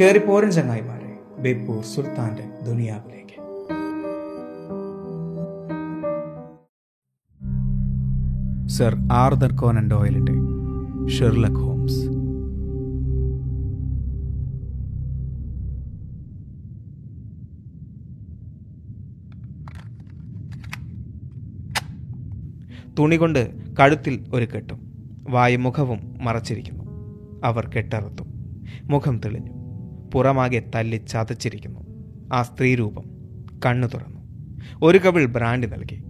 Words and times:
കയറി 0.00 0.18
പോരൻ 0.18 0.50
ചങ്ങായിമാരെ 0.50 1.18
ബേപ്പൂർ 1.40 1.84
സുൽത്താന്റെ 1.84 2.44
ദുനിയാവിലേക്ക്. 2.66 3.34
സർ 8.68 8.96
ആർദർ 9.12 9.56
കോനൻ 9.56 9.90
ഡോയലിന്റെ 9.90 10.32
ഷെർലക് 11.08 11.52
ഹോംസ്. 11.52 11.98
തുണി 22.98 23.16
കൊണ്ട് 23.16 23.74
കഴുത്തിൽ 23.76 24.30
ഒരു 24.34 24.48
കെട്ടും 24.54 24.80
വായും 25.30 25.62
മുഖവും 25.62 26.14
മറച്ചിരിക്കുന്നു. 26.24 26.84
അവർ 27.44 27.68
കെട്ടറുത്തു 27.76 28.22
മുഖം 28.84 29.20
തെളിഞ്ഞു. 29.24 29.57
പുറമാകെ 30.14 30.62
തല്ലി 30.74 30.96
ചതച്ചിരിക്കുന്നു. 30.96 31.80
ആ 32.32 32.42
സ്ത്രീരൂപം 32.42 33.04
കണ്ണു 33.66 33.86
തുറന്നു. 33.86 34.18
ഒരു 34.82 34.98
കവിൾ 34.98 35.24
ബ്രാൻഡ് 35.24 35.72
നൽകി. 35.72 36.04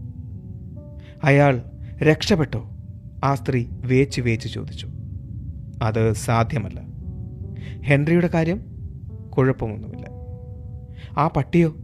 അയാൾ 1.24 1.62
രക്ഷപ്പെട്ടോ? 2.02 2.70
ആ 3.24 3.34
സ്ത്രീ 3.34 3.66
വേച്ച് 3.70 4.20
വേച്ച് 4.20 4.48
ചോദിച്ചു. 4.48 4.88
അത് 5.82 6.12
സാധ്യമല്ല. 6.12 6.80
ഹെൻറിയുടെ 7.82 8.26
കാര്യം? 8.26 8.62
കുഴപ്പമൊന്നുമില്ല. 9.36 10.08
ആ 11.18 11.28
പട്ടിയോ? 11.28 11.76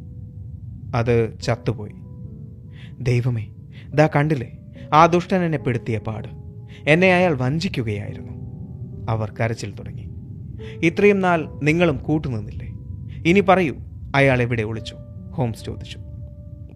അത് 0.95 1.41
ചത്തുപോയി. 1.41 1.93
ദൈവമേ 3.01 3.47
ദാ 3.95 4.09
കണ്ടില്ലേ? 4.17 4.59
ആ 4.93 5.07
ദുഷ്ടൻ 5.07 5.43
എന്നെ 5.43 5.59
പെടുത്തിയ 5.59 5.99
പാട്. 5.99 6.29
എന്നെ 6.89 7.15
അയാൾ 7.15 7.37
വഞ്ചിക്കുകയായിരുന്നു. 7.37 8.33
അവർ 9.09 9.35
കരച്ചിൽ 9.41 9.75
തുടങ്ങി. 9.75 9.94
ഇത്രയും 10.63 11.21
നാൾ 11.21 11.61
നിങ്ങളും 11.63 11.97
കൂട്ടുനിന്നില്ലേ? 11.97 12.67
ഇനി 13.31 13.41
പറയൂ 13.41 13.75
അയാൾ 14.17 14.43
എവിടെ 14.43 14.63
ഒളിച്ചു? 14.63 14.97
ഹോംസ് 15.31 15.65
ചോദിച്ചു. 15.65 15.99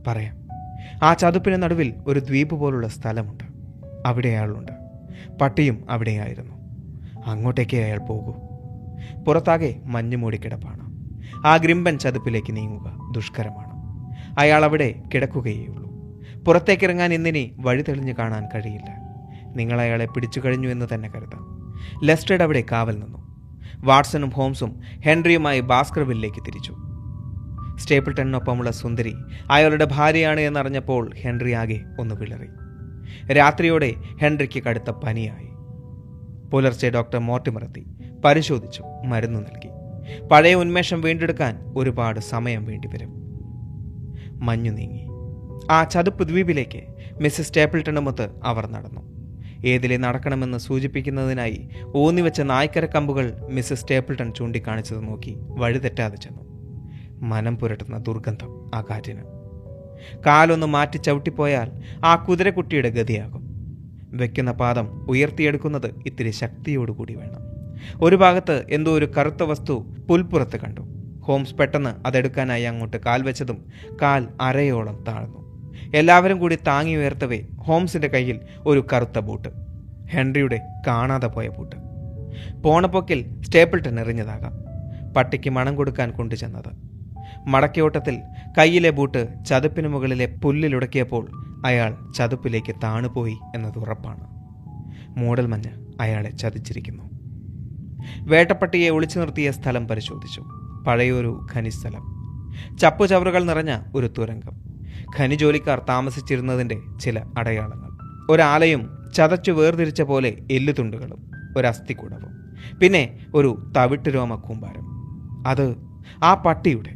പറയാം. 0.06 0.48
ആ 1.02 1.14
ചതുപ്പിന് 1.14 1.62
നടുവിൽ 1.62 1.94
ഒരു 2.06 2.20
ദ്വീപ് 2.20 2.54
പോലുള്ള 2.54 2.88
സ്ഥലമുണ്ട്. 2.88 3.44
അവിടെ 4.06 4.28
അയാളുണ്ട്. 4.28 4.72
പട്ടിയും 5.40 5.84
അവിടെയായിരുന്നു. 5.90 6.54
അങ്ങോട്ടേക്കേ 7.26 7.84
അയാൾ 7.84 7.98
പോകൂ. 7.98 8.34
പുറത്താകെ 9.24 9.76
മഞ്ഞുമൂടിക്കിടപ്പാണ് 9.84 10.88
ആ 11.46 11.56
ഗ്രിമ്പൻ 11.56 11.98
ചതുപ്പിലേക്ക് 11.98 12.56
നീങ്ങുക 12.56 13.12
ദുഷ്കരമാണ്. 13.14 13.78
അയാൾ 14.40 14.64
അവിടെ 14.64 15.02
കിടക്കുകയേ 15.14 15.66
ഉള്ളൂ 15.66 15.88
പുറത്തേക്കിറങ്ങാൻ 16.46 17.14
ഇന്നിനി 17.14 17.56
വഴി 17.58 17.82
തെളിഞ്ഞു 17.82 18.12
കാണാൻ 18.12 18.48
കഴിയില്ല. 18.54 18.98
നിങ്ങൾ 19.56 19.80
അയാളെ 19.80 20.06
പിടിച്ചു 20.06 20.40
കഴിഞ്ഞു 20.44 20.68
എന്ന് 20.68 20.86
തന്നെ 20.94 21.08
കരുതാം. 21.08 21.74
ലെസ്റ്റഡ് 22.04 22.42
അവിടെ 22.42 22.64
കാവൽ 22.72 22.98
നിന്നു. 22.98 23.27
വാട്സണും 23.76 24.30
ഹോംസും 24.30 24.80
ഹെൻറിയുമായി 25.04 25.60
ബാസ്കർവില്ലേക്ക് 25.60 26.46
തിരിച്ചു. 26.46 26.76
സ്റ്റേപ്പിൾട്ടണിനൊപ്പമുള്ള 27.76 28.70
സുന്ദരി 28.70 29.14
അയാളുടെ 29.50 29.84
ഭാര്യയാണ് 29.84 30.40
എന്നറിഞ്ഞപ്പോൾ 30.40 31.10
ഹെൻറി 31.20 31.52
ആകെ 31.52 31.80
ഒന്ന് 32.00 32.14
വിളറി. 32.14 32.48
രാത്രിയോടെ 33.32 33.94
ഹെൻറിക്ക് 34.22 34.62
കടുത്ത 34.62 34.90
പനിയായി. 34.90 35.48
പുലർച്ചെ 36.50 36.90
ഡോക്ടർ 36.90 37.18
മോർട്ടിമറത്തി 37.18 37.86
പരിശോധിച്ചു. 38.24 38.84
മരുന്ന് 39.06 39.40
നൽകി. 39.40 39.68
പഴയ 40.28 40.54
ഉന്മേഷം 40.54 41.00
വീണ്ടെടുക്കാൻ 41.00 41.72
ഒരുപാട് 41.76 42.20
സമയം 42.20 42.64
വേണ്ടിവരും. 42.64 43.08
മഞ്ഞു 44.46 44.70
നീങ്ങി. 44.70 45.08
ആ 45.70 45.84
ചതുപ്പ് 45.84 46.24
ദ്വീപിലേക്ക് 46.24 46.82
മിസ്സസ് 47.20 47.48
സ്റ്റേപ്പിൾട്ടണുമൊത്ത് 47.48 48.28
അവർ 48.44 48.66
നടന്നു. 48.66 49.07
ഏതിലെ 49.66 49.96
നടക്കണമെന്ന് 49.96 50.58
സൂചിപ്പിക്കുന്നതിനായി 50.58 51.68
ഊന്നിവെച്ച 51.96 52.40
നായ്ക്കര 52.40 52.84
കമ്പുകൾ 52.84 53.46
മിസ്സസ് 53.50 53.80
സ്റ്റേപ്പിൾട്ടൺ 53.80 54.32
ചൂണ്ടിക്കാണിച്ചത് 54.32 55.04
നോക്കി 55.08 55.36
വഴിതെറ്റാതെ 55.38 56.16
ചെന്നു. 56.16 56.48
മനം 57.20 57.56
പുരട്ടുന്ന 57.56 57.98
ദുർഗന്ധം 57.98 58.70
ആ 58.74 58.80
കാറ്റിന് 58.80 59.22
കാലൊന്ന് 60.26 60.66
മാറ്റി 60.66 60.96
ചവിട്ടിപ്പോയാൽ 60.96 61.70
ആ 62.04 62.16
കുതിരക്കുട്ടിയുടെ 62.16 62.88
ഗതിയാകും. 62.88 63.48
വെക്കുന്ന 64.12 64.52
പാദം 64.52 65.06
ഉയർത്തിയെടുക്കുന്നത് 65.08 65.94
ഇത്തിരി 66.06 66.30
ശക്തിയോടുകൂടി 66.30 67.14
വേണം. 67.14 67.48
ഒരു 68.00 68.16
ഭാഗത്ത് 68.16 68.64
എന്തോ 68.70 68.94
ഒരു 68.94 69.12
കറുത്ത 69.18 69.42
വസ്തു 69.42 69.96
പുൽപ്പുറത്ത് 70.08 70.60
കണ്ടു. 70.60 70.80
ഹോംസ് 71.20 71.54
പെട്ടെന്ന് 71.54 72.06
അതെടുക്കാനായി 72.06 72.62
അങ്ങോട്ട് 72.62 72.96
കാൽ 72.96 73.22
വെച്ചതും 73.22 73.66
കാൽ 74.02 74.28
അരയോളം 74.40 75.04
താഴ്ന്നു. 75.08 75.47
എല്ലാവരും 75.94 76.38
കൂടി 76.38 76.58
താങ്ങി 76.66 76.94
ഉയർത്തവേ 76.94 77.40
ഹോംസിന്റെ 77.58 78.08
കയ്യിൽ 78.08 78.40
ഒരു 78.66 78.86
കറുത്ത 78.92 79.18
ബൂട്ട്. 79.18 79.48
ഹെൻറിയുടെ 80.10 80.60
കാണാതെ 80.86 81.26
പോയ 81.26 81.48
ബൂട്ട്. 81.48 81.76
പോണപ്പൊക്കിൽ 82.62 83.42
സ്റ്റേപ്പിൾട്ടൺ 83.42 84.00
എറിഞ്ഞതാകാം. 84.00 84.68
പട്ടിക്ക് 85.14 85.50
മണം 85.50 85.76
കൊടുക്കാൻ 85.76 86.10
കൊണ്ടുചെന്നത് 86.10 86.88
മടക്കയോട്ടത്തിൽ 87.46 88.20
കയ്യിലെ 88.58 88.90
ബൂട്ട് 88.90 89.44
ചതുപ്പിന് 89.44 89.88
മുകളിലെ 89.88 90.26
പുല്ലിലുടക്കിയപ്പോൾ 90.26 91.28
അയാൾ 91.66 92.12
ചതുപ്പിലേക്ക് 92.16 92.74
താണുപോയി 92.82 93.36
എന്നത് 93.54 93.78
ഉറപ്പാണ്. 93.78 94.26
മൂടൽമഞ്ഞ് 95.18 95.70
അയാളെ 96.00 96.30
ചതിച്ചിരിക്കുന്നു. 96.30 97.02
വേട്ടപ്പട്ടിയെ 98.20 98.90
ഒളിച്ചു 98.90 99.18
നിർത്തിയ 99.18 99.50
സ്ഥലം 99.50 99.88
പരിശോധിച്ചു. 99.88 100.44
പഴയൊരു 100.86 101.46
ഖനിസ്ഥലം. 101.54 102.18
ചപ്പുചവറുകൾ 102.76 103.44
നിറഞ്ഞ 103.44 103.78
ഒരു 103.94 104.10
തുരങ്കം. 104.18 104.67
ഖനി 105.18 105.34
ജോലിക്കാർ 105.34 105.82
താമസിച്ചിരുന്നതിന്റെ 105.88 106.80
ചില 107.00 107.20
അടയാളങ്ങൾ. 107.38 107.88
ഒരാലയും 108.30 109.10
ചതച്ചു 109.14 109.52
വേർതിരിച്ച 109.52 110.02
പോലെ 110.02 110.38
എല്ലുതുണ്ടുകളും 110.50 111.30
ഒരു 111.56 111.66
അസ്ഥിക്കൂടവും 111.66 112.56
പിന്നെ 112.80 113.18
ഒരു 113.34 113.72
തവിട്ട് 113.76 114.08
രോമ 114.08 114.34
കൂമ്പാരം 114.34 114.98
അത് 115.48 115.76
ആ 116.22 116.34
പട്ടിയുടെ 116.34 116.94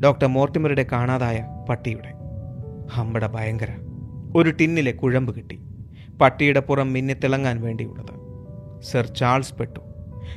ഡോക്ടർ 0.00 0.26
മോർട്ടിമറുടെ 0.26 0.86
കാണാതായ 0.92 1.46
പട്ടിയുടെ. 1.68 2.12
ഹമ്പട 2.92 3.26
ഭയങ്കര. 3.26 3.68
ഒരു 4.36 4.50
ടിന്നിലെ 4.50 4.92
കുഴമ്പ് 4.92 5.34
കിട്ടി. 5.34 5.60
പട്ടിയുടെ 6.20 6.60
പുറം 6.60 6.92
മിന്നിത്തിളങ്ങാൻ 6.92 7.60
വേണ്ടിയുള്ളത്. 7.60 8.22
സർ 8.84 9.06
ചാൾസ് 9.06 9.54
പെട്ടു. 9.54 9.80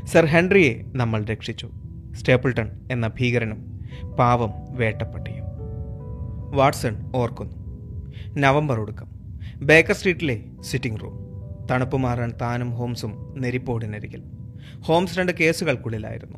സർ 0.06 0.26
ഹെൻറിയെ 0.26 0.84
നമ്മൾ 0.96 1.26
രക്ഷിച്ചു. 1.26 1.70
സ്റ്റേപ്പിൾട്ടൺ 2.14 2.72
എന്ന 2.92 3.08
ഭീകരനും 3.08 3.80
പാവം 4.20 4.52
വേട്ടപ്പട്ടിയും. 4.70 5.45
വാട്സൺ 6.56 7.12
ഓർക്കുന്നു. 7.16 7.54
നവംബർ 8.38 8.80
ഒടുക്കം. 8.80 9.08
ബേക്കർ 9.62 9.94
സ്ട്രീറ്റിലെ 9.94 10.46
സിറ്റിംഗ് 10.62 11.02
റൂം. 11.02 11.20
തണുപ്പ് 11.72 11.98
മാറാൻ 11.98 12.34
താനും 12.42 12.72
ഹോംസും 12.72 13.34
നെരിപ്പോടിനരികിൽ. 13.38 14.24
ഹോംസ് 14.80 15.20
രണ്ട് 15.20 15.32
കേസുകൾക്കുള്ളിലായിരുന്നു. 15.32 16.38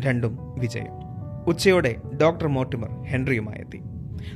രണ്ടും 0.00 0.38
വിജയം. 0.58 0.92
ഉച്ചയോടെ 1.46 1.96
ഡോക്ടർ 2.22 2.46
മോർട്ടിമർ 2.46 3.02
ഹെൻറിയുമായെത്തി. 3.02 3.80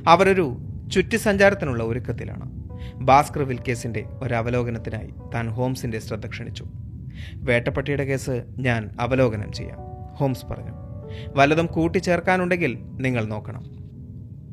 അവരൊരു 0.07 0.57
ചുറ്റിസഞ്ചാരത്തിനുള്ള 0.91 1.83
ഒരുക്കത്തിലാണ്. 1.83 2.63
ഭാസ്കർ 2.95 3.57
കേസിന്റെ 3.67 4.05
ഒരു 4.21 4.33
അവലോകനത്തിനായി 4.33 5.09
താൻ 5.35 5.49
ഹോംസിന്റെ 5.49 5.99
ശ്രദ്ധ 5.99 6.27
ക്ഷണിച്ചു. 6.27 6.65
വേട്ടപ്പട്ടിയുടെ 7.35 8.03
കേസ് 8.03 8.43
ഞാൻ 8.59 8.89
അവലോകനം 8.99 9.51
ചെയ്യാം 9.51 9.77
ഹോംസ് 10.13 10.45
പറഞ്ഞു. 10.45 10.71
വല്ലതും 11.35 11.65
കൂട്ടിച്ചേർക്കാനുണ്ടെങ്കിൽ 11.65 12.77
നിങ്ങൾ 12.81 13.25
നോക്കണം. 13.25 13.82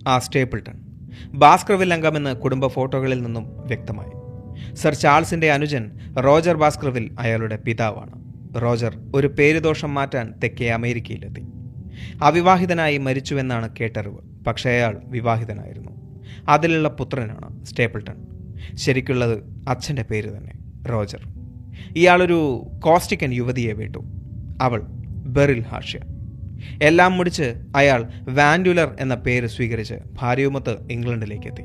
ആ 0.09 0.19
സ്റ്റേപ്പിൾട്ടൺ. 0.19 0.81
ഭാസ്കർവിൽ 1.27 1.95
അംഗമെന്ന് 1.95 2.37
കുടുംബ 2.37 2.67
ഫോട്ടോകളിൽ 2.67 3.23
നിന്നും 3.23 3.67
വ്യക്തമായി. 3.67 4.21
സർ 4.75 4.95
ചാൾസിന്റെ 4.95 5.53
അനുജൻ 5.53 5.91
റോജർ 6.19 6.57
ഭാസ്കർവിൽ 6.57 7.17
അയാളുടെ 7.19 7.57
പിതാവാണ്. 7.57 8.13
റോജർ 8.63 8.99
ഒരു 9.15 9.27
പേരുദോഷം 9.27 9.95
മാറ്റാൻ 9.95 10.35
തെക്കേ 10.45 10.69
അമേരിക്കയിലെത്തി. 10.69 11.41
അവിവാഹിതനായി 12.23 12.99
മരിച്ചുവെന്നാണ് 12.99 13.69
കേട്ടറിവ്. 13.81 14.45
പക്ഷേ 14.47 14.71
അയാൾ 14.71 15.01
വിവാഹിതനായിരുന്നു. 15.05 15.91
അതിലുള്ള 16.49 16.89
പുത്രനാണ് 16.89 17.65
സ്റ്റേപ്പിൾട്ടൺ. 17.65 18.17
ശരിക്കുള്ളത് 18.75 19.43
അച്ഛന്റെ 19.69 20.03
പേര് 20.03 20.37
തന്നെ 20.37 20.53
റോജർ. 20.89 21.21
ഇയാളൊരു 21.97 22.67
കോസ്റ്റിക്കൻ 22.85 23.33
യുവതിയെ 23.33 23.73
വിട്ടു. 23.73 23.99
അവൾ 24.63 24.81
ബെറിൽ 25.27 25.63
ഹാഷ്യ 25.63 25.99
എല്ലാം 26.83 27.17
മുടിച്ച് 27.17 27.55
അയാൾ 27.77 28.07
വാൻഡുലർ 28.29 28.97
എന്ന 29.01 29.15
പേര് 29.15 29.47
സ്വീകരിച്ച് 29.47 29.95
ഭാര്യയുമൊത്ത് 30.13 30.77
ഇംഗ്ലണ്ടിലേക്ക് 30.91 31.47
എത്തി 31.47 31.63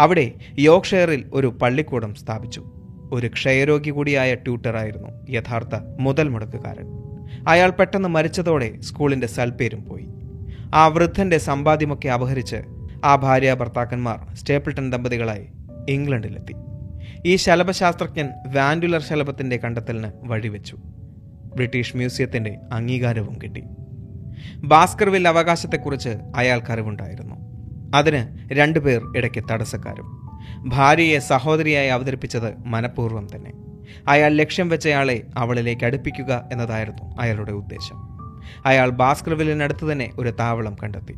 അവിടെ 0.00 0.32
യോർക്ക്ഷയറിൽ 0.58 1.24
ഒരു 1.32 1.46
പള്ളിക്കൂടം 1.46 2.14
സ്ഥാപിച്ചു. 2.14 2.64
ഒരു 3.12 3.26
ക്ഷയരോഗി 3.26 3.90
കൂടിയായ 3.90 4.34
ട്യൂട്ടറായിരുന്നു 4.34 5.08
യഥാർത്ഥ 5.30 5.74
മുതൽ 6.00 6.28
മുടക്കുകാരൻ. 6.28 6.86
അയാൾ 7.48 7.70
പെട്ടെന്ന് 7.70 8.08
മരിച്ചതോടെ 8.08 8.80
സ്കൂളിന്റെ 8.80 9.26
സൽപ്പേരും 9.26 9.84
പോയി. 9.84 10.06
ആ 10.74 10.86
വൃദ്ധന്റെ 10.86 11.38
സമ്പാദ്യമൊക്കെ 11.38 12.08
അപഹരിച്ച് 12.08 12.56
ആ 13.04 13.16
ഭാര്യ 13.16 13.54
ഭർത്താക്കന്മാർ 13.54 14.34
സ്റ്റേപ്പിൾട്ടൺ 14.34 14.92
ദമ്പതികളായി 14.92 15.46
ഇംഗ്ലണ്ടിലെത്തി. 15.88 16.54
ഈ 17.26 17.36
ശലഭശാസ്ത്രജ്ഞൻ 17.36 18.28
വാൻഡുലർ 18.54 19.02
ശലഭത്തിന്റെ 19.02 19.56
കണ്ടെത്തലിന് 19.56 20.08
വഴിവെച്ചു. 20.22 20.76
ബ്രിട്ടീഷ് 21.56 21.96
മ്യൂസിയത്തിന്റെ 21.96 22.56
അംഗീകാരവും 22.72 23.38
കിട്ടി. 23.44 23.64
ഭാസ്കർവിൽ 24.64 25.28
അവകാശത്തെക്കുറിച്ച് 25.28 26.08
അയാൾക്ക് 26.36 26.72
അറിവുണ്ടായിരുന്നു 26.72 27.34
അതിന് 27.94 28.52
രണ്ടുപേർ 28.52 29.02
ഇടയ്ക്ക് 29.16 29.44
തടസ്സക്കാരും. 29.50 30.26
ഭാര്യയെ 30.66 31.18
സഹോദരിയായി 31.18 31.88
അവതരിപ്പിച്ചത് 31.88 32.66
മനഃപൂർവം 32.66 33.28
തന്നെ. 33.36 33.52
അയാൾ 34.08 34.30
ലക്ഷ്യം 34.30 34.68
വെച്ചയാളെ 34.68 35.22
അവളിലേക്ക് 35.36 35.84
അടുപ്പിക്കുക 35.84 36.48
എന്നതായിരുന്നു 36.52 37.16
അയാളുടെ 37.20 37.52
ഉദ്ദേശം. 37.52 38.16
അയാൾ 38.66 38.90
ഭാസ്കർവില്ലിനടുത്ത് 38.90 39.92
തന്നെ 39.92 40.10
ഒരു 40.18 40.28
താവളം 40.28 40.76
കണ്ടെത്തി. 40.82 41.12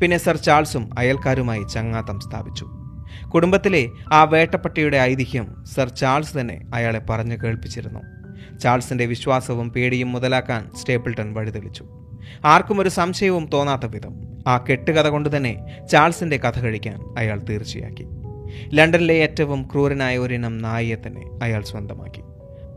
പിന്നെ 0.00 0.18
സർ 0.18 0.36
ചാൾസും 0.36 0.90
അയൽക്കാരുമായി 0.98 1.62
ചങ്ങാത്തം 1.62 2.20
സ്ഥാപിച്ചു. 2.20 2.66
കുടുംബത്തിലെ 3.34 3.88
ആ 4.12 4.24
വേട്ടപ്പട്ടിയുടെ 4.24 4.96
ഐതിഹ്യം 4.96 5.64
സർ 5.64 5.88
ചാൾസ് 5.88 6.38
തന്നെ 6.38 6.60
അയാളെ 6.74 6.98
പറഞ്ഞു 6.98 7.36
കേൾപ്പിച്ചിരുന്നു. 7.44 8.00
ചാൾസിന്റെ 8.58 9.06
വിശ്വാസവും 9.06 9.70
പേടിയും 9.70 10.12
മുതലാക്കാൻ 10.12 10.70
സ്റ്റേപ്പിൾട്ടൺ 10.76 11.34
വഴിതെളിച്ചു. 11.34 12.03
ആർക്കും 12.44 12.80
ഒരു 12.80 12.88
സംശയവും 12.88 13.50
തോന്നാത്ത 13.52 13.86
വിധം 13.86 14.34
ആ 14.46 14.64
കെട്ടുകഥ 14.70 15.08
കൊണ്ട് 15.08 15.36
തന്നെ 15.36 15.66
ചാൾസിന്റെ 15.90 16.36
കഥ 16.36 16.60
കഴിക്കാൻ 16.60 17.00
അയാൾ 17.18 17.42
തീർച്ചയാക്കി. 17.50 18.06
ലണ്ടനിലെ 18.74 19.14
ഏറ്റവും 19.14 19.68
ക്രൂരനായ 19.72 20.18
ഒരിനം 20.18 20.58
നായയെ 20.58 20.96
തന്നെ 21.06 21.22
അയാൾ 21.42 21.62
സ്വന്തമാക്കി. 21.62 22.22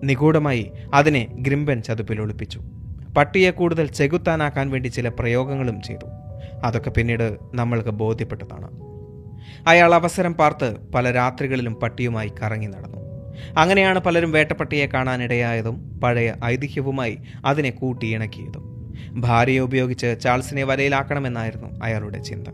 നിഗൂഢമായി 0.04 0.72
അതിനെ 0.94 1.28
ഗ്രിംബൻ 1.34 1.82
ചതുപ്പിൽ 1.82 2.22
ഒളിപ്പിച്ചു. 2.22 2.62
പട്ടിയെ 3.18 3.52
കൂടുതൽ 3.52 3.88
ചെകുത്താനാക്കാൻ 3.88 4.70
വേണ്ടി 4.70 4.88
ചില 4.88 5.08
പ്രയോഗങ്ങളും 5.10 5.82
ചെയ്തു. 5.82 6.06
അതൊക്കെ 6.64 6.90
പിന്നീട് 6.90 7.38
നമ്മൾക്ക് 7.54 7.90
ബോധ്യപ്പെട്ടതാണ്. 7.90 8.70
അയാൾ 9.68 9.96
അവസരം 9.96 10.34
പാർത്ത് 10.34 10.92
പല 10.96 11.12
രാത്രികളിലും 11.12 11.76
പട്ടിയുമായി 11.76 12.32
കറങ്ങി 12.44 12.68
നടന്നു. 12.68 13.08
അങ്ങനെയാണ് 13.58 14.00
പലരും 14.00 14.32
വേട്ടപ്പട്ടിയെ 14.32 14.86
കാണാനിടയായതും 14.86 16.00
പഴയ 16.00 16.34
ഐതിഹ്യവുമായി 16.46 17.18
അതിനെ 17.46 17.70
കൂട്ടിയിണക്കിയതും. 17.70 18.67
ഭാര്യയെ 19.12 19.60
ഉപയോഗിച്ച് 19.60 20.18
ചാൾസിനെ 20.24 20.64
വലയിലാക്കണമെന്നായിരുന്നു 20.64 21.80
അയാളുടെ 21.84 22.20
ചിന്ത. 22.20 22.48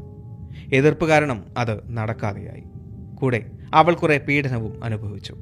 എതിർപ്പ് 0.74 1.06
കാരണം 1.06 1.44
അത് 1.58 1.98
നടക്കാതെയായി. 1.98 2.64
കൂടെ 3.16 3.46
അവൾ 3.74 3.94
കുറെ 3.94 4.18
പീഡനവും 4.18 4.84
അനുഭവിച്ചു. 4.84 5.38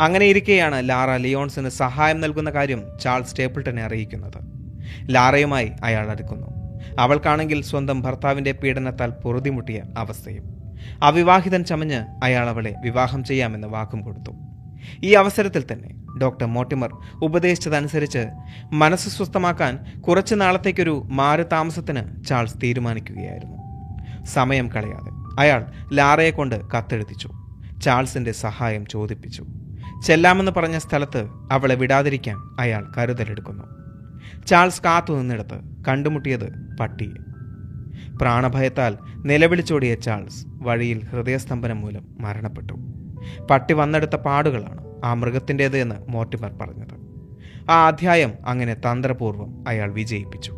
അങ്ങനെ 0.00 0.26
ഇരിക്കെയാണ് 0.26 0.88
ലാറ 0.88 1.16
ലിയോൺസിന് 1.16 1.68
സഹായം 1.68 2.20
നൽകുന്ന 2.20 2.50
കാര്യം 2.50 2.82
ചാൾസ് 3.02 3.30
സ്റ്റേപ്പിൾട്ടനെ 3.30 3.82
അറിയിക്കുന്നത്. 3.82 4.62
ലാറയുമായി 5.14 5.72
അയാൾ 5.84 6.10
അടുക്കുന്നു. 6.10 6.46
അവൾക്കാണെങ്കിൽ 6.98 7.62
സ്വന്തം 7.62 8.02
ഭർത്താവിന്റെ 8.02 8.52
പീഡനത്താൽ 8.52 9.10
പൊറുതിമുട്ടിയ 9.10 9.82
അവസ്ഥയും. 9.98 10.44
അവിവാഹിതൻ 11.02 11.64
ചമഞ്ഞ് 11.64 12.04
അയാൾ 12.24 12.48
അവളെ 12.48 12.74
വിവാഹം 12.82 13.24
ചെയ്യാമെന്ന് 13.24 13.68
വാക്കും 13.68 14.00
കൊടുത്തു. 14.00 14.30
ഈ 15.02 15.12
അവസരത്തിൽ 15.12 15.64
തന്നെ 15.72 16.01
ഡോക്ടർ 16.18 16.46
മോട്ടിമർ 16.46 16.96
ഉപദേശിച്ചതനുസരിച്ച് 17.22 18.26
മനസ്സ് 18.72 19.08
സ്വസ്ഥമാക്കാൻ 19.08 20.00
കുറച്ചു 20.00 20.34
നാളത്തേക്കൊരു 20.34 21.02
മാറി 21.10 21.42
താമസത്തിന് 21.42 22.24
ചാൾസ് 22.24 22.58
തീരുമാനിക്കുകയായിരുന്നു. 22.62 23.62
സമയം 24.24 24.68
കളയാതെ 24.68 25.40
അയാൾ 25.40 25.66
ലാറയെ 25.92 26.30
കൊണ്ട് 26.30 26.70
കത്തെഴുതിച്ചു. 26.70 27.30
ചാൾസിന്റെ 27.82 28.32
സഹായം 28.32 28.86
ചോദിപ്പിച്ചു. 28.86 29.46
ചെല്ലാമെന്ന് 30.04 30.52
പറഞ്ഞ 30.52 30.78
സ്ഥലത്ത് 30.78 31.28
അവളെ 31.52 31.74
വിടാതിരിക്കാൻ 31.74 32.36
അയാൾ 32.60 32.92
കരുതലെടുക്കുന്നു. 32.98 33.64
ചാൾസ് 34.46 34.82
കാത്തു 34.82 35.12
നിന്നിടത്ത് 35.12 35.84
കണ്ടുമുട്ടിയത് 35.88 36.76
പട്ടിയെ. 36.80 37.32
പ്രാണഭയത്താൽ 38.16 38.98
നിലവിളിച്ചോടിയ 39.16 39.94
ചാൾസ് 39.94 40.46
വഴിയിൽ 40.48 41.04
ഹൃദയസ്തംഭനം 41.04 41.80
മൂലം 41.80 42.06
മരണപ്പെട്ടു. 42.20 42.72
പട്ടി 43.50 43.74
വന്നെടുത്ത 43.74 44.16
പാടുകളാണ്. 44.16 44.91
ആ 45.04 45.14
മൃഗത്തിന്റേത് 45.14 45.76
എന്ന് 45.76 45.94
മോർട്ടിമർ 46.08 46.52
പറഞ്ഞത്. 46.60 47.12
ആ 47.70 47.86
അധ്യായം 47.86 48.32
അങ്ങനെ 48.46 48.74
തന്ത്രപൂർവം 48.74 49.64
അയാൾ 49.68 49.92
വിജയിപ്പിച്ചു. 49.92 50.54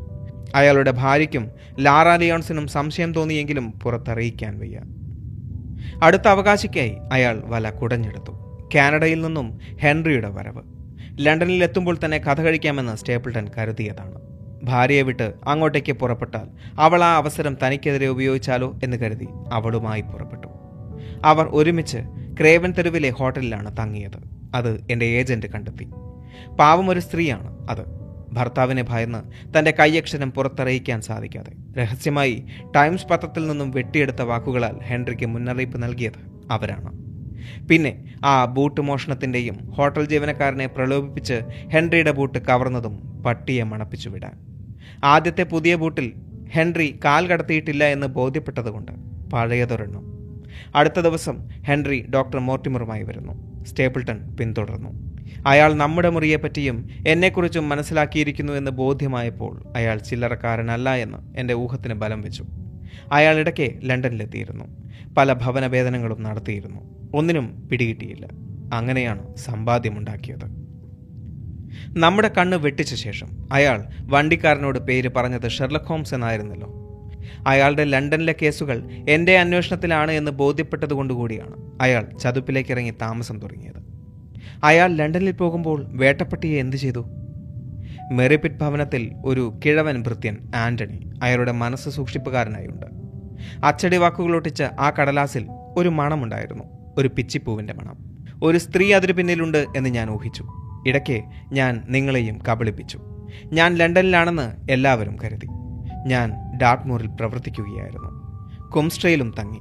അയാളുടെ 0.54 0.90
ഭാര്യയ്ക്കും 0.90 1.50
ലാറ 1.80 2.16
ലിയോൺസിനും 2.16 2.66
സംശയം 2.66 3.14
തോന്നിയെങ്കിലും 3.14 3.70
പുറത്തറിയിക്കാൻ 3.70 4.58
വയ്യ. 4.58 4.80
അടുത്ത 6.02 6.28
അവകാശിക്കായി 6.28 6.96
അയാൾ 7.12 7.42
വല 7.44 7.70
കുടഞ്ഞെടുത്തു. 7.70 8.32
കാനഡയിൽ 8.74 9.20
നിന്നും 9.20 9.58
ഹെൻറിയുടെ 9.80 10.28
വരവ്. 10.28 10.62
ലണ്ടനിൽ 11.26 11.64
എത്തുമ്പോൾ 11.64 11.98
തന്നെ 12.04 12.18
കഥ 12.18 12.40
കഴിക്കാമെന്ന് 12.40 12.96
സ്റ്റേപ്പിൾട്ടൺ 12.96 13.48
കരുതിയതാണ്. 13.58 14.20
ഭാര്യയെ 14.64 15.02
വിട്ട് 15.02 15.34
അങ്ങോട്ടേക്ക് 15.46 15.92
പുറപ്പെട്ടാൽ 15.92 16.48
അവൾ 16.78 17.04
ആ 17.04 17.16
അവസരം 17.16 17.56
തനിക്കെതിരെ 17.66 18.06
ഉപയോഗിച്ചാലോ 18.06 18.74
എന്ന് 18.84 18.96
കരുതി 18.96 19.28
അവളുമായി 19.52 20.00
പുറപ്പെട്ടു. 20.00 20.46
അവർ 21.24 21.48
ഒരുമിച്ച് 21.50 21.98
ക്രേവൻ 22.40 22.72
തെരുവിലെ 22.72 23.10
ഹോട്ടലിലാണ് 23.10 23.76
തങ്ങിയത്. 23.76 24.18
അത് 24.54 24.86
എന്റെ 24.90 25.06
ഏജന്റ് 25.06 25.46
കണ്ടെത്തി. 25.46 25.84
പാവം 26.56 26.90
ഒരു 26.90 27.00
സ്ത്രീയാണ് 27.00 27.68
അത്. 27.70 28.04
ഭർത്താവിനെ 28.32 28.84
ഭയന്ന് 28.88 29.52
തന്റെ 29.58 29.70
കൈയക്ഷരം 29.70 30.32
പുറത്തറിയിക്കാൻ 30.32 31.00
സാധിക്കാതെ. 31.00 31.52
രഹസ്യമായി 31.78 32.44
ടൈംസ് 32.76 33.06
പത്രത്തിൽ 33.06 33.46
നിന്നും 33.46 33.70
വെട്ടിയെടുത്ത 33.70 34.22
വാക്കുകളാൽ 34.22 34.78
ഹെൻറിക്ക് 34.82 35.26
മുന്നറിയിപ്പ് 35.26 35.82
നൽകിയത് 35.82 36.42
അവരാണ്. 36.50 37.04
പിന്നെ 37.68 38.04
ആ 38.24 38.44
ബൂട്ട് 38.44 38.80
മോഷണത്തിന്റെയും 38.80 39.70
ഹോട്ടൽ 39.70 40.06
ജീവനക്കാരനെ 40.06 40.66
പ്രലോഭിപ്പിച്ച് 40.66 41.40
ഹെൻറിയുടെ 41.72 42.10
ബൂട്ട് 42.10 42.38
കവർന്നതും 42.38 43.22
പട്ടിയെ 43.22 43.62
മണപ്പിച്ചു 43.62 44.08
വിടാൻ. 44.08 44.32
ആദ്യത്തെ 45.04 45.42
പുതിയ 45.42 45.74
ബൂട്ടിൽ 45.74 46.12
ഹെൻറി 46.50 46.98
കാൽ 47.04 47.26
കടത്തിയിട്ടില്ല 47.26 47.84
എന്ന് 47.84 48.06
ബോധ്യപ്പെട്ടതുകൊണ്ട് 48.06 48.92
പഴയതൊരെണ്ണം 49.30 50.13
അടുത്ത 50.74 51.00
ദിവസം 51.00 51.48
ഹെൻറി 51.48 52.10
ഡോക്ടർ 52.14 52.38
മോർട്ടിമറുമായി 52.38 53.02
വരുന്നു. 53.02 53.64
സ്റ്റേപ്പിൾട്ടൺ 53.64 54.36
പിന്തുടർന്നു. 54.40 55.14
അയാൾ 55.46 55.74
നമ്മുടെ 55.74 56.08
മുറിയെപ്പറ്റിയും 56.10 56.88
എന്നെക്കുറിച്ചും 57.06 57.68
മനസ്സിലാക്കിയിരിക്കുന്നു 57.68 58.52
എന്ന് 58.52 58.70
ബോധ്യമായപ്പോൾ 58.70 59.62
അയാൾ 59.76 59.98
ചില്ലറക്കാരനല്ല 59.98 60.94
എന്ന് 60.94 61.18
എന്റെ 61.38 61.54
ഊഹത്തിന് 61.54 61.94
ബലം 61.94 62.20
വെച്ചു. 62.20 62.44
അയാൾ 63.12 63.38
ഇടയ്ക്ക് 63.38 63.74
ലണ്ടനിലെത്തിയിരുന്നു. 63.82 64.64
പല 65.14 65.32
ഭവനഭേദനങ്ങളും 65.32 66.22
നടത്തിയിരുന്നു. 66.22 67.10
ഒന്നിനും 67.14 67.68
പിടികിട്ടിയില്ല. 67.72 68.28
അങ്ങനെയാണ് 68.74 69.36
സമ്പാദ്യമുണ്ടാക്കിയത്. 69.36 70.64
നമ്മുടെ 71.98 72.30
കണ്ണ് 72.38 72.56
വെട്ടിച്ച 72.56 72.94
ശേഷം 72.94 73.48
അയാൾ 73.52 73.84
വണ്ടിക്കാരനോട് 74.00 74.78
പേര് 74.78 75.10
പറഞ്ഞത് 75.16 75.50
ഷെർലക് 75.50 75.80
ഹോംസ് 75.80 76.14
എന്നായിരുന്നല്ലോ. 76.14 76.83
അയാളുടെ 77.46 77.84
ലണ്ടനിലെ 77.84 78.34
കേസുകൾ 78.42 78.88
എന്റെ 79.08 79.38
അന്വേഷണത്തിലാണ് 79.38 80.10
എന്ന് 80.10 80.30
ബോധ്യപ്പെട്ടതുകൊണ്ടുകൂടിയാണ് 80.30 81.78
അയാൾ 81.82 82.06
ചതുപ്പിലേക്ക് 82.18 82.70
ഇറങ്ങി 82.70 82.90
താമസം 82.90 83.40
തുടങ്ങിയത്. 83.40 83.84
അയാൾ 84.64 84.92
ലണ്ടനിൽ 84.92 85.30
പോകുമ്പോൾ 85.30 85.86
വേട്ടപ്പട്ടിയെ 85.88 86.60
എന്തു 86.60 86.76
ചെയ്തു? 86.76 87.04
മെറിപിറ്റ് 88.12 88.54
ഭവനത്തിൽ 88.54 89.12
ഒരു 89.24 89.60
കിഴവൻ 89.66 90.02
ഭൃത്യൻ 90.02 90.36
ആന്റണി 90.56 91.10
അയാളുടെ 91.22 91.52
മനസ്സ് 91.52 91.88
സൂക്ഷിപ്പുകാരനായുണ്ട്. 91.88 92.86
അച്ചടി 93.64 93.96
വാക്കുകളൊട്ടിച്ച 93.96 94.62
ആ 94.62 94.92
കടലാസിൽ 95.00 95.46
ഒരു 95.76 95.88
മണമുണ്ടായിരുന്നു 95.88 96.64
ഒരു 96.98 97.08
പിച്ചിപ്പൂവിന്റെ 97.08 97.72
മണം. 97.72 98.14
ഒരു 98.42 98.58
സ്ത്രീ 98.58 98.92
അതിന് 98.92 99.12
പിന്നിലുണ്ട് 99.12 99.66
എന്ന് 99.76 99.90
ഞാൻ 99.90 100.10
ഊഹിച്ചു. 100.10 100.44
ഇടയ്ക്ക് 100.86 101.22
ഞാൻ 101.52 101.82
നിങ്ങളെയും 101.88 102.38
കബളിപ്പിച്ചു. 102.50 103.00
ഞാൻ 103.44 103.74
ലണ്ടനിലാണെന്ന് 103.74 104.72
എല്ലാവരും 104.72 105.16
കരുതി. 105.24 105.46
ഞാൻ 106.06 106.43
ഡാട്ട്മൂറിൽ 106.58 107.06
പ്രവർത്തിക്കുകയായിരുന്നു. 107.06 108.24
കുംസ്ട്രയിലും 108.68 109.34
തങ്ങി. 109.38 109.58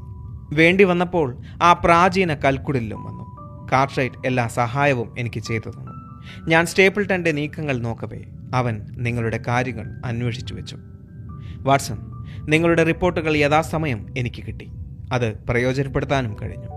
വേണ്ടി 0.56 0.84
വന്നപ്പോൾ 0.84 1.38
ആ 1.62 1.74
പ്രാചീന 1.74 2.34
കൽക്കുടലിലും 2.34 3.04
വന്നു. 3.04 3.24
കാർട്രൈറ്റ് 3.72 4.16
എല്ലാ 4.26 4.48
സഹായവും 4.48 5.16
എനിക്ക് 5.20 5.40
ചെയ്തു 5.40 5.70
തന്നു. 5.70 5.92
ഞാൻ 6.50 6.66
സ്റ്റേപ്പിൾട്ടന്റെ 6.66 7.32
നീക്കങ്ങൾ 7.32 7.78
നോക്കവേ 7.78 8.22
അവൻ 8.54 8.88
നിങ്ങളുടെ 8.92 9.40
കാര്യങ്ങൾ 9.48 10.02
അന്വേഷിച്ചു 10.06 10.54
വെച്ചു. 10.54 10.78
വാട്സൺ 11.58 11.98
നിങ്ങളുടെ 12.50 12.84
റിപ്പോർട്ടുകൾ 12.84 13.38
യഥാസമയം 13.38 14.14
എനിക്ക് 14.18 14.44
കിട്ടി. 14.44 14.72
അത് 15.14 15.34
പ്രയോജനപ്പെടുത്താനും 15.34 16.36
കഴിഞ്ഞു. 16.42 16.68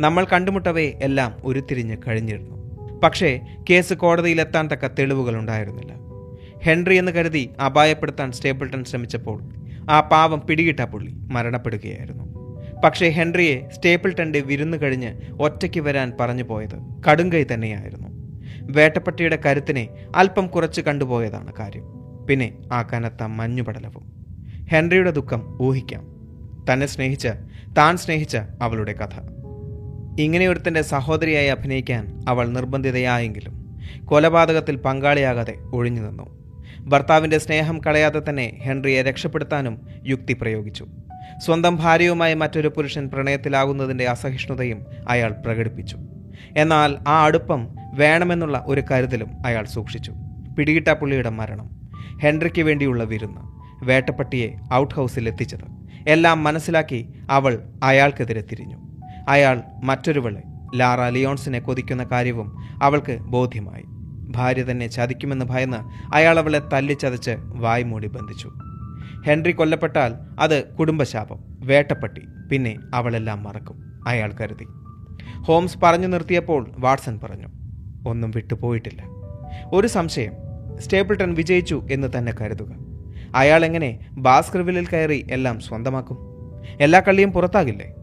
നമ്മൾ 0.00 0.26
കണ്ടുമുട്ടവേ 0.32 0.92
എല്ലാം 1.02 1.36
ഉരുത്തിരിഞ്ഞ് 1.44 1.96
കഴിഞ്ഞിരുന്നു. 2.08 2.56
പക്ഷേ 3.00 3.40
കേസ് 3.70 3.94
കോടതിയിലെത്താൻ 3.94 4.68
തക്ക 4.68 4.86
തെളിവുകൾ 4.86 5.38
ഉണ്ടായിരുന്നില്ല. 5.38 6.05
ഹെൻറി 6.66 6.94
എന്ന് 6.94 7.12
കരുതി 7.12 7.50
അപായപ്പെടുത്താൻ 7.66 8.32
സ്റ്റേപ്പിൾട്ടൺ 8.32 8.84
ശ്രമിച്ചപ്പോൾ 8.84 9.42
ആ 9.90 10.00
പാവം 10.00 10.42
പിടികിട്ട 10.46 10.80
പുള്ളി 10.80 11.12
മരണപ്പെടുകയായിരുന്നു. 11.12 12.24
പക്ഷേ 12.84 13.08
ഹെൻറിയെ 13.08 13.68
സ്റ്റേപ്പിൾട്ടന്റെ 13.74 14.40
വിരുന്ന് 14.40 14.78
കഴിഞ്ഞ് 14.82 15.14
ഒറ്റയ്ക്ക് 15.40 15.80
വരാൻ 15.80 16.12
പറഞ്ഞു 16.20 16.42
പോയത് 16.42 17.02
കടുങ്കൈ 17.10 17.44
തന്നെയായിരുന്നു. 17.54 18.08
വേട്ടപ്പട്ടിയുടെ 18.60 19.38
കരുത്തിനെ 19.46 19.88
അല്പം 20.16 20.46
കുറച്ച് 20.46 20.80
കണ്ടുപോയതാണ് 20.80 21.52
കാര്യം. 21.58 21.84
പിന്നെ 22.26 22.54
ആ 22.72 22.82
കനത്ത 22.82 23.22
മഞ്ഞുപടലവും. 23.22 24.26
ഹെൻറിയുടെ 24.70 25.10
ദുഃഖം 25.10 25.58
ഊഹിക്കാം. 25.62 26.04
തന്നെ 26.72 26.86
സ്നേഹിച്ച 26.86 27.28
താൻ 27.78 27.96
സ്നേഹിച്ച 27.96 28.36
അവളുടെ 28.36 28.92
കഥ. 28.92 29.20
ഇങ്ങനെയൊരുത്തന്റെ 30.20 30.82
സഹോദരിയായി 30.82 31.46
അഭിനയിക്കാൻ 31.46 32.24
അവൾ 32.28 32.48
നിർബന്ധിതയായെങ്കിലും 32.48 33.78
കൊലപാതകത്തിൽ 34.04 34.76
പങ്കാളിയാകാതെ 34.76 35.54
ഒഴിഞ്ഞു 35.72 36.02
നിന്നു 36.02 36.45
ഭർത്താവിന്റെ 36.78 37.38
സ്നേഹം 37.38 37.78
കളയാതെ 37.78 38.22
തന്നെ 38.28 38.58
ഹെൻറിയെ 38.62 39.02
രക്ഷപ്പെടുത്താനും 39.02 39.86
യുക്തി 40.06 40.32
പ്രയോഗിച്ചു. 40.32 40.86
സ്വന്തം 41.44 41.76
ഭാര്യയുമായി 41.76 42.34
മറ്റൊരു 42.34 42.68
പുരുഷൻ 42.68 43.10
പ്രണയത്തിലാകുന്നതിന്റെ 43.10 44.04
അസഹിഷ്ണുതയും 44.08 44.86
അയാൾ 45.08 45.32
പ്രകടിപ്പിച്ചു. 45.32 45.96
എന്നാൽ 46.56 46.96
ആ 47.08 47.24
അടുപ്പം 47.24 47.68
വേണമെന്നുള്ള 47.94 48.64
ഒരു 48.66 48.82
കരുതലും 48.90 49.28
അയാൾ 49.46 49.64
സൂക്ഷിച്ചു. 49.64 50.14
പിടികിട്ട 50.58 50.88
പുള്ളിയുടെ 50.88 51.30
മരണം 51.30 51.70
ഹെൻറിക്ക് 52.22 52.62
വേണ്ടിയുള്ള 52.62 53.04
വിരുന്ന് 53.04 53.40
വേട്ടപ്പട്ടിയെ 53.84 54.74
ഔട്ട് 54.74 54.94
ഹൗസിൽ 54.94 55.28
എത്തിച്ചത് 55.28 55.76
എല്ലാം 56.08 56.44
മനസ്സിലാക്കി 56.44 57.08
അവൾ 57.30 57.58
അയാൾക്കെതിരെ 57.82 58.40
തിരിഞ്ഞു. 58.40 58.76
അയാൾ 59.28 59.62
മറ്റൊരുവളെ 59.84 60.42
ലാറ 60.76 61.08
ലിയോൺസിനെ 61.08 61.58
കൊതിക്കുന്ന 61.58 62.04
കാര്യവും 62.04 62.56
അവൾക്ക് 62.82 63.18
ബോധ്യമായി. 63.20 63.95
ഭാര്യ 64.36 64.62
തന്നെ 64.62 64.86
ചതിക്കുമെന്ന് 64.86 65.44
ഭയന്ന് 65.44 65.76
അയാൾ 66.14 66.38
അവളെ 66.38 66.60
തല്ലിച്ചതച്ച് 66.72 67.36
വായ്മൂടി 67.38 68.08
ബന്ധിച്ചു. 68.08 68.52
ഹെൻറി 69.26 69.52
കൊല്ലപ്പെട്ടാൽ 69.52 70.14
അത് 70.40 70.64
കുടുംബശാപം 70.64 71.38
വേട്ടപ്പെട്ടി. 71.60 72.22
പിന്നെ 72.50 72.76
അവളെല്ലാം 72.94 73.42
മറക്കും 73.42 74.04
അയാൾ 74.06 74.32
കരുതി. 74.40 74.66
ഹോംസ് 75.40 75.78
പറഞ്ഞു 75.78 76.06
നിർത്തിയപ്പോൾ 76.06 76.70
വാട്സൺ 76.78 77.20
പറഞ്ഞു 77.22 77.46
ഒന്നും 78.08 78.30
വിട്ടുപോയിട്ടില്ല. 78.30 79.02
ഒരു 79.72 79.86
സംശയം 79.86 80.32
സ്റ്റേപ്പിൾട്ടൺ 80.78 81.34
വിജയിച്ചു 81.34 81.86
എന്ന് 81.92 82.08
തന്നെ 82.18 82.32
കരുതുക. 82.40 82.72
അയാൾ 83.34 83.64
എങ്ങനെ 83.64 84.06
ബാസ്കർവില്ലിൽ 84.12 84.86
കയറി 84.86 85.26
എല്ലാം 85.30 85.60
സ്വന്തമാക്കും? 85.60 86.18
എല്ലാ 86.80 87.00
കള്ളിയും 87.00 87.32
പുറത്താകില്ലേ? 87.32 87.94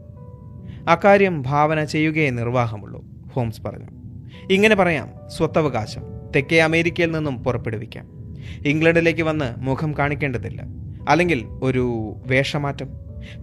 അക്കാര്യം 0.88 1.42
ഭാവന 1.42 1.84
ചെയ്യുകയേ 1.84 2.30
നിർവാഹമുള്ളൂ 2.30 3.04
ഹോംസ് 3.32 3.62
പറഞ്ഞു. 3.62 3.90
ഇങ്ങനെ 4.50 4.74
പറയാം 4.74 5.08
സ്വത്തവകാശം. 5.36 6.13
തെക്കേ 6.34 6.58
അമേരിക്കയിൽ 6.58 7.10
നിന്നും 7.10 7.44
പുറപ്പെടുവിക്കാം. 7.44 8.08
ഇംഗ്ലണ്ടിലേക്ക് 8.66 9.22
വന്ന് 9.22 9.54
മുഖം 9.58 9.94
കാണിക്കേണ്ടതില്ല. 9.98 10.62
അല്ലെങ്കിൽ 11.08 11.44
ഒരു 11.62 12.14
വേഷമാറ്റം. 12.26 12.88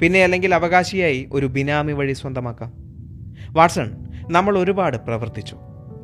പിന്നെ 0.02 0.24
അല്ലെങ്കിൽ 0.24 0.56
അവകാശിയായി 0.56 1.30
ഒരു 1.32 1.46
ബിനാമി 1.46 1.92
വഴി 1.92 2.14
സ്വന്തമാക്കാം. 2.14 2.74
വാട്സൺ 3.52 3.92
നമ്മൾ 4.32 4.60
ഒരുപാട് 4.60 4.98
പ്രവർത്തിച്ചു. 4.98 5.58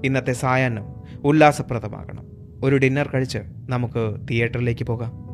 ഇന്നത്തെ 0.06 0.34
സായാഹ്നം 0.34 0.86
ഉല്ലാസപ്രദമാകണം. 1.24 2.26
ഒരു 2.64 2.78
ഡിന്നർ 2.78 3.10
കഴിച്ച് 3.14 3.38
നമുക്ക് 3.70 4.28
തിയേറ്ററിലേക്ക് 4.30 4.84
പോകാം. 4.84 5.27